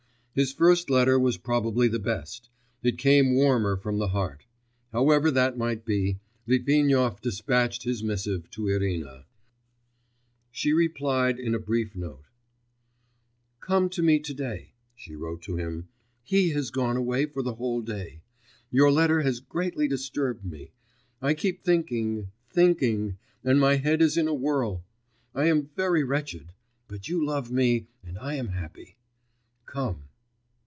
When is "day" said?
14.33-14.71, 17.81-18.21